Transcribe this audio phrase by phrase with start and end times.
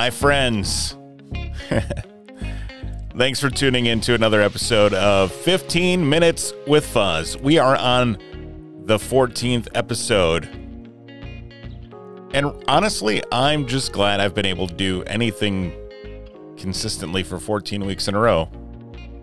[0.00, 0.96] my friends.
[3.18, 7.36] Thanks for tuning in to another episode of 15 Minutes with Fuzz.
[7.36, 8.12] We are on
[8.86, 10.46] the 14th episode.
[12.32, 15.74] And honestly, I'm just glad I've been able to do anything
[16.56, 18.48] consistently for 14 weeks in a row,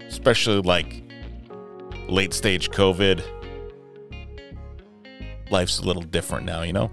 [0.07, 1.01] especially like
[2.07, 3.23] late stage COVID.
[5.49, 6.91] Life's a little different now, you know?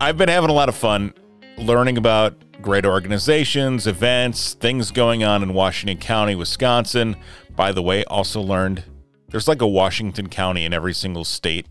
[0.00, 1.14] I've been having a lot of fun
[1.56, 7.16] learning about great organizations, events, things going on in Washington County, Wisconsin.
[7.54, 8.84] By the way, also learned
[9.28, 11.66] there's like a Washington County in every single state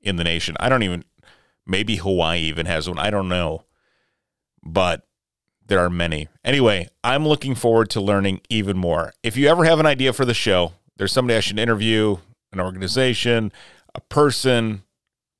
[0.00, 0.56] in the nation.
[0.60, 1.04] I don't even,
[1.66, 2.98] maybe Hawaii even has one.
[2.98, 3.64] I don't know.
[4.62, 5.06] But
[5.66, 6.28] there are many.
[6.44, 9.12] Anyway, I'm looking forward to learning even more.
[9.22, 12.16] If you ever have an idea for the show, there's somebody I should interview,
[12.52, 13.52] an organization,
[13.94, 14.82] a person,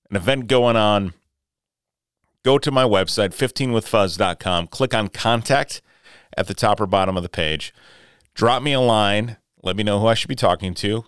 [0.08, 1.14] an event going on,
[2.44, 5.82] go to my website, 15withfuzz.com, click on contact
[6.36, 7.74] at the top or bottom of the page.
[8.34, 11.04] Drop me a line, let me know who I should be talking to.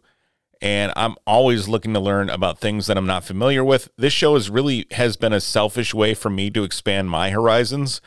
[0.60, 3.88] And I'm always looking to learn about things that I'm not familiar with.
[3.96, 8.00] This show is really has been a selfish way for me to expand my horizons.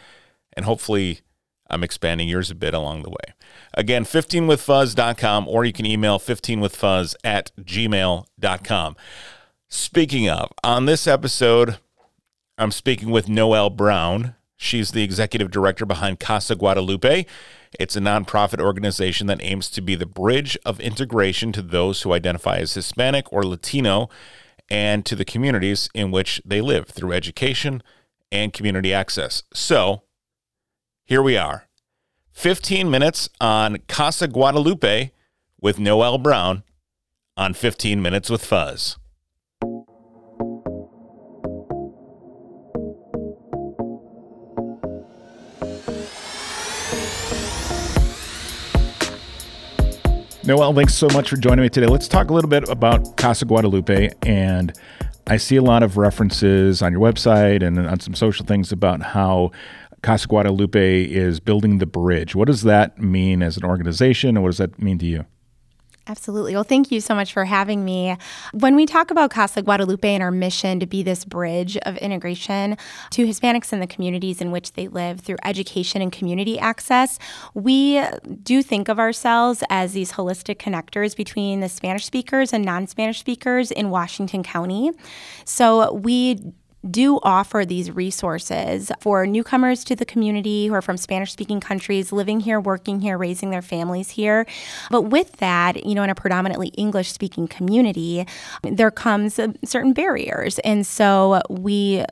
[0.54, 1.20] And hopefully
[1.70, 3.34] I'm expanding yours a bit along the way.
[3.74, 8.96] Again, 15withfuzz.com, or you can email 15withfuzz at gmail.com.
[9.68, 11.78] Speaking of, on this episode,
[12.58, 14.36] I'm speaking with Noelle Brown.
[14.56, 17.26] She's the executive director behind Casa Guadalupe.
[17.78, 22.14] It's a nonprofit organization that aims to be the bridge of integration to those who
[22.14, 24.10] identify as Hispanic or Latino
[24.70, 27.84] and to the communities in which they live through education
[28.32, 29.44] and community access.
[29.54, 30.04] So,
[31.04, 31.68] here we are
[32.32, 35.12] 15 minutes on Casa Guadalupe
[35.60, 36.64] with Noelle Brown
[37.36, 38.98] on 15 Minutes with Fuzz.
[50.48, 51.88] Noelle, thanks so much for joining me today.
[51.88, 54.12] Let's talk a little bit about Casa Guadalupe.
[54.22, 54.72] And
[55.26, 59.02] I see a lot of references on your website and on some social things about
[59.02, 59.50] how
[60.04, 62.36] Casa Guadalupe is building the bridge.
[62.36, 65.26] What does that mean as an organization, and what does that mean to you?
[66.08, 66.54] Absolutely.
[66.54, 68.16] Well, thank you so much for having me.
[68.54, 72.78] When we talk about Casa Guadalupe and our mission to be this bridge of integration
[73.10, 77.18] to Hispanics in the communities in which they live through education and community access,
[77.56, 78.04] we
[78.44, 83.20] do think of ourselves as these holistic connectors between the Spanish speakers and non Spanish
[83.20, 84.92] speakers in Washington County.
[85.44, 86.40] So we
[86.90, 92.12] do offer these resources for newcomers to the community who are from Spanish speaking countries,
[92.12, 94.46] living here, working here, raising their families here.
[94.92, 98.26] But with that, you know, in a predominantly English speaking community,
[98.64, 100.60] there comes certain barriers.
[100.60, 102.06] And so we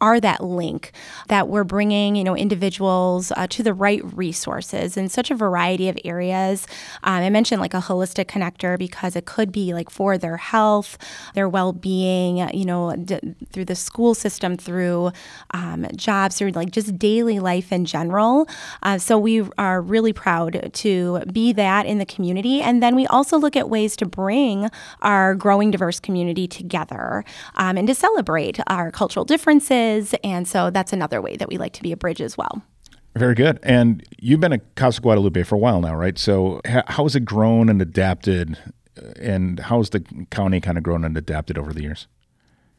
[0.00, 0.92] are that link
[1.28, 5.88] that we're bringing, you know, individuals uh, to the right resources in such a variety
[5.88, 6.66] of areas.
[7.02, 10.96] Um, I mentioned like a holistic connector because it could be like for their health,
[11.34, 13.20] their well-being, you know, d-
[13.52, 15.12] through the school system, through
[15.52, 18.48] um, jobs, through like just daily life in general.
[18.82, 23.06] Uh, so we are really proud to be that in the community, and then we
[23.06, 24.70] also look at ways to bring
[25.02, 27.24] our growing diverse community together
[27.56, 30.14] um, and to celebrate our cultural differences is.
[30.24, 32.62] And so that's another way that we like to be a bridge as well.
[33.16, 33.58] Very good.
[33.62, 36.16] And you've been at Casa Guadalupe for a while now, right?
[36.16, 38.56] So how has it grown and adapted?
[38.96, 42.06] Uh, and how has the county kind of grown and adapted over the years?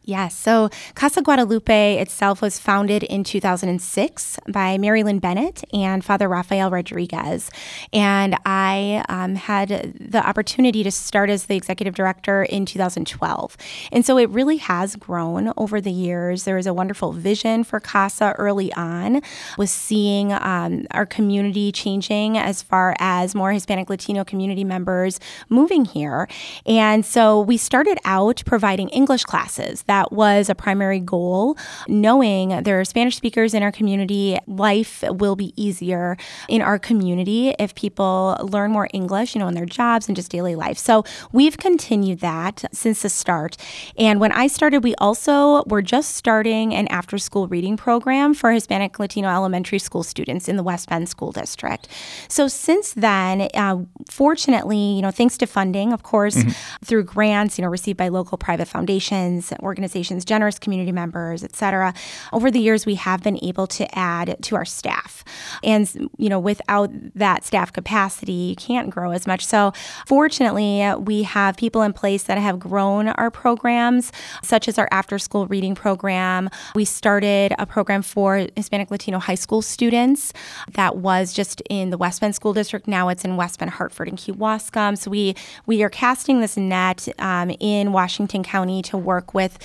[0.03, 0.35] Yes.
[0.35, 6.71] So Casa Guadalupe itself was founded in 2006 by Mary Lynn Bennett and Father Rafael
[6.71, 7.51] Rodriguez.
[7.93, 13.55] And I um, had the opportunity to start as the executive director in 2012.
[13.91, 16.45] And so it really has grown over the years.
[16.45, 19.21] There was a wonderful vision for Casa early on,
[19.59, 25.85] was seeing um, our community changing as far as more Hispanic Latino community members moving
[25.85, 26.27] here.
[26.65, 31.57] And so we started out providing English classes that was a primary goal.
[31.89, 36.15] Knowing there are Spanish speakers in our community, life will be easier
[36.47, 40.31] in our community if people learn more English, you know, in their jobs and just
[40.31, 40.77] daily life.
[40.77, 41.03] So
[41.33, 43.57] we've continued that since the start.
[43.97, 48.49] And when I started, we also were just starting an after school reading program for
[48.53, 51.89] Hispanic Latino elementary school students in the West Bend School District.
[52.29, 53.79] So since then, uh,
[54.09, 56.85] fortunately, you know, thanks to funding, of course, mm-hmm.
[56.85, 61.55] through grants, you know, received by local private foundations, organizations, organizations, generous community members, et
[61.55, 61.93] cetera.
[62.31, 65.23] Over the years, we have been able to add to our staff.
[65.63, 69.43] And, you know, without that staff capacity, you can't grow as much.
[69.43, 69.73] So,
[70.05, 74.11] fortunately, we have people in place that have grown our programs,
[74.43, 76.49] such as our after school reading program.
[76.75, 80.31] We started a program for Hispanic Latino high school students
[80.73, 82.87] that was just in the West Bend School District.
[82.87, 84.95] Now it's in West Bend, Hartford, and Kewaskum.
[84.95, 85.35] So we
[85.65, 89.57] we are casting this net um, in Washington County to work with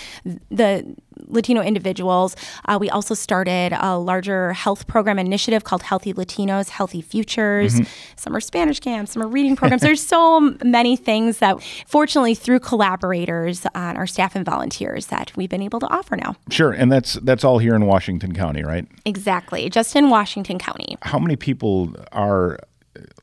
[0.51, 0.97] the
[1.29, 2.37] Latino individuals.
[2.67, 7.75] Uh, we also started a larger health program initiative called Healthy Latinos, Healthy Futures.
[7.75, 7.85] Mm-hmm.
[8.17, 9.83] Some are Spanish camps, some are reading programs.
[9.83, 15.51] There's so many things that, fortunately, through collaborators on our staff and volunteers, that we've
[15.51, 16.37] been able to offer now.
[16.51, 18.87] Sure, and that's that's all here in Washington County, right?
[19.05, 20.97] Exactly, just in Washington County.
[21.03, 22.59] How many people are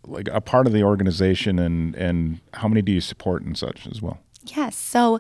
[0.06, 3.88] like a part of the organization, and and how many do you support and such
[3.88, 4.20] as well?
[4.46, 5.20] Yes, so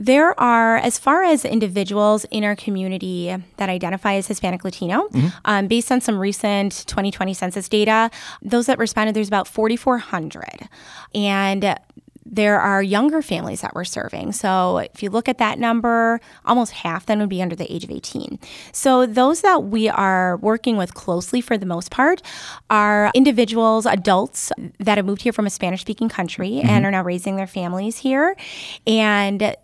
[0.00, 5.28] there are, as far as individuals in our community that identify as Hispanic Latino, mm-hmm.
[5.44, 8.10] um, based on some recent 2020 census data,
[8.40, 10.68] those that responded, there's about 4,400.
[11.14, 11.76] And
[12.24, 14.32] there are younger families that we're serving.
[14.32, 17.84] So if you look at that number, almost half then would be under the age
[17.84, 18.38] of 18.
[18.72, 22.22] So those that we are working with closely for the most part
[22.70, 26.68] are individuals, adults that have moved here from a Spanish speaking country mm-hmm.
[26.68, 28.36] and are now raising their families here.
[28.86, 29.56] And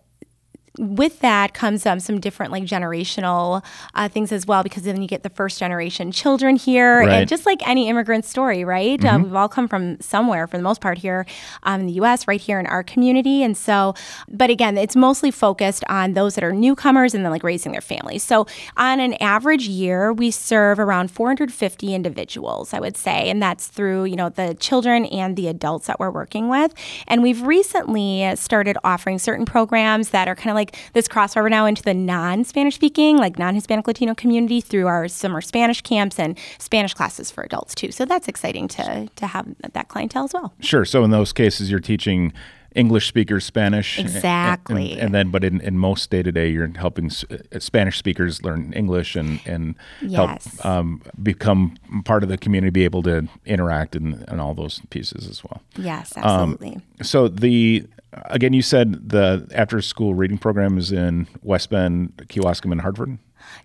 [0.77, 3.63] with that comes um, some different like generational
[3.95, 7.09] uh, things as well because then you get the first generation children here right.
[7.09, 9.03] and just like any immigrant story right?
[9.03, 9.15] Um, mm-hmm.
[9.15, 11.25] um, we've all come from somewhere for the most part here
[11.63, 13.43] um, in the us right here in our community.
[13.43, 13.93] And so
[14.27, 17.81] but again it's mostly focused on those that are newcomers and then like raising their
[17.81, 18.23] families.
[18.23, 23.29] So on an average year we serve around 450 individuals i would say.
[23.29, 26.73] And that's through you know the children and the adults that we're working with.
[27.07, 31.49] And we've recently started offering certain programs that are kind of like like this crossover
[31.49, 36.37] now into the non-Spanish speaking, like non-Hispanic Latino community through our summer Spanish camps and
[36.59, 37.91] Spanish classes for adults too.
[37.91, 40.53] So that's exciting to to have that clientele as well.
[40.59, 40.85] Sure.
[40.85, 42.33] So in those cases, you're teaching
[42.75, 43.97] English speakers Spanish.
[43.97, 44.91] Exactly.
[44.93, 48.43] And, and, then, but in, in most day to day, you're helping uh, Spanish speakers
[48.43, 50.17] learn English and, and yes.
[50.61, 54.81] help um, become part of the community, be able to interact and, and all those
[54.91, 55.61] pieces as well.
[55.75, 56.75] Yes, um, absolutely.
[56.75, 62.13] Um, so the again, you said the after school reading program is in West Bend,
[62.27, 63.17] Kewaskum, and Hartford.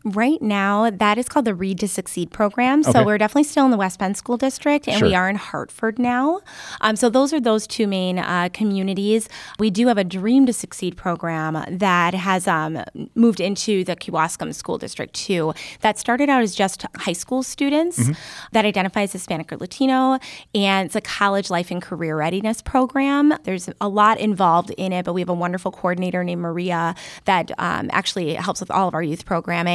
[0.04, 2.80] Right now, that is called the Read to Succeed program.
[2.80, 2.92] Okay.
[2.92, 5.08] So we're definitely still in the West Bend School District, and sure.
[5.08, 6.40] we are in Hartford now.
[6.80, 9.28] Um, so those are those two main uh, communities.
[9.58, 12.82] We do have a Dream to Succeed program that has um,
[13.14, 15.54] moved into the Kewaskum School District too.
[15.80, 18.12] That started out as just high school students mm-hmm.
[18.52, 20.18] that identify as Hispanic or Latino,
[20.54, 23.34] and it's a college life and career readiness program.
[23.44, 26.94] There's a lot involved in it, but we have a wonderful coordinator named Maria
[27.24, 29.71] that um, actually helps with all of our youth programming.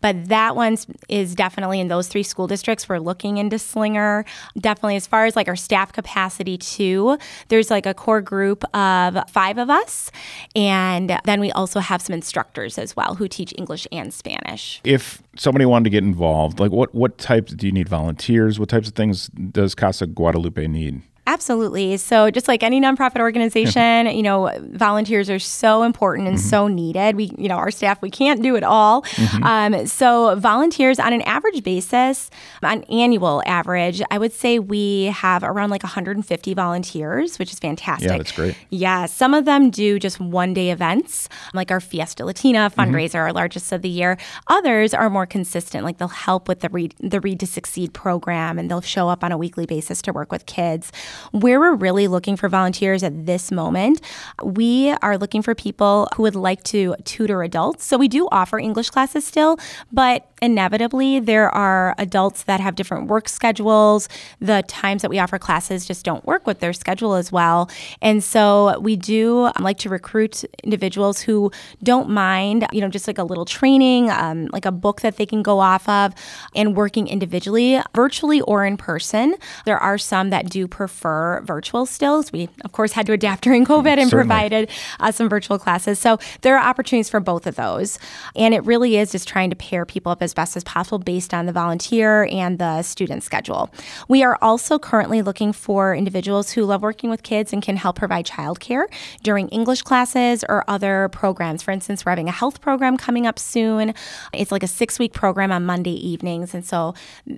[0.00, 0.76] But that one
[1.08, 2.88] is definitely in those three school districts.
[2.88, 4.24] We're looking into Slinger.
[4.58, 7.18] Definitely, as far as like our staff capacity, too,
[7.48, 10.10] there's like a core group of five of us.
[10.54, 14.80] And then we also have some instructors as well who teach English and Spanish.
[14.84, 18.58] If somebody wanted to get involved, like what, what types do you need volunteers?
[18.58, 21.02] What types of things does Casa Guadalupe need?
[21.26, 21.96] Absolutely.
[21.96, 26.48] So, just like any nonprofit organization, you know, volunteers are so important and mm-hmm.
[26.48, 27.16] so needed.
[27.16, 29.02] We, you know, our staff, we can't do it all.
[29.02, 29.42] Mm-hmm.
[29.42, 32.30] Um, so, volunteers on an average basis,
[32.62, 38.10] on annual average, I would say we have around like 150 volunteers, which is fantastic.
[38.10, 38.56] Yeah, that's great.
[38.68, 39.06] Yeah.
[39.06, 42.80] Some of them do just one day events, like our Fiesta Latina mm-hmm.
[42.80, 43.18] fundraiser, mm-hmm.
[43.18, 44.18] our largest of the year.
[44.48, 48.58] Others are more consistent, like they'll help with the Read, the Read to Succeed program
[48.58, 50.92] and they'll show up on a weekly basis to work with kids.
[51.32, 54.00] Where we're really looking for volunteers at this moment,
[54.42, 57.84] we are looking for people who would like to tutor adults.
[57.84, 59.58] So we do offer English classes still,
[59.92, 64.08] but inevitably there are adults that have different work schedules.
[64.40, 67.70] The times that we offer classes just don't work with their schedule as well.
[68.02, 71.50] And so we do like to recruit individuals who
[71.82, 75.26] don't mind, you know, just like a little training, um, like a book that they
[75.26, 76.12] can go off of,
[76.54, 79.36] and working individually, virtually or in person.
[79.64, 81.03] There are some that do prefer
[81.44, 82.32] virtual stills.
[82.32, 84.10] We, of course, had to adapt during COVID and Certainly.
[84.10, 84.70] provided
[85.00, 85.98] uh, some virtual classes.
[85.98, 87.98] So there are opportunities for both of those.
[88.36, 91.34] And it really is just trying to pair people up as best as possible based
[91.34, 93.70] on the volunteer and the student schedule.
[94.08, 97.96] We are also currently looking for individuals who love working with kids and can help
[97.96, 98.84] provide childcare
[99.22, 101.62] during English classes or other programs.
[101.62, 103.94] For instance, we're having a health program coming up soon.
[104.32, 106.54] It's like a six week program on Monday evenings.
[106.54, 106.94] And so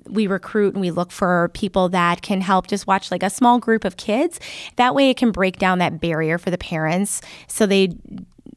[0.08, 3.55] we recruit and we look for people that can help just watch like a small
[3.58, 4.40] group of kids.
[4.76, 7.90] That way it can break down that barrier for the parents so they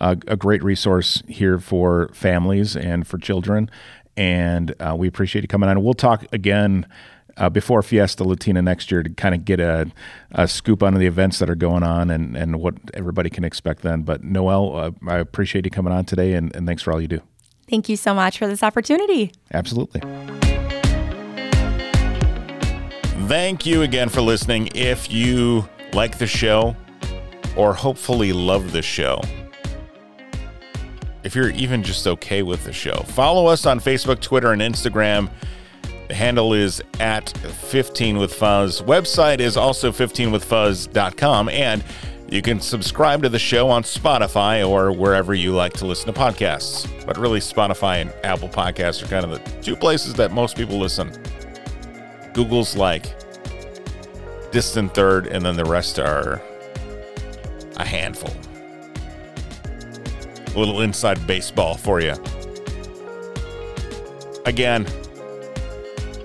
[0.00, 3.70] a, a great resource here for families and for children,
[4.16, 5.82] and uh, we appreciate you coming on.
[5.84, 6.86] We'll talk again.
[7.36, 9.90] Uh, before Fiesta Latina next year to kind of get a,
[10.30, 13.82] a scoop on the events that are going on and, and what everybody can expect
[13.82, 14.02] then.
[14.02, 17.08] But Noelle, uh, I appreciate you coming on today and, and thanks for all you
[17.08, 17.22] do.
[17.68, 19.32] Thank you so much for this opportunity.
[19.52, 20.00] Absolutely.
[23.26, 24.68] Thank you again for listening.
[24.74, 26.76] If you like the show
[27.56, 29.20] or hopefully love the show,
[31.22, 35.30] if you're even just okay with the show, follow us on Facebook, Twitter, and Instagram.
[36.08, 38.82] The handle is at 15 with Fuzz.
[38.82, 41.48] Website is also 15withfuzz.com.
[41.48, 41.82] And
[42.34, 46.20] you can subscribe to the show on Spotify or wherever you like to listen to
[46.20, 46.90] podcasts.
[47.06, 50.76] But really, Spotify and Apple Podcasts are kind of the two places that most people
[50.76, 51.12] listen.
[52.32, 53.14] Google's like
[54.50, 56.42] distant third, and then the rest are
[57.76, 58.34] a handful.
[60.56, 62.14] A little inside baseball for you.
[64.44, 64.88] Again,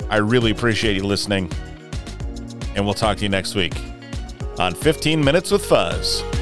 [0.10, 1.52] I really appreciate you listening,
[2.76, 3.76] and we'll talk to you next week
[4.60, 6.39] on 15 Minutes with Fuzz.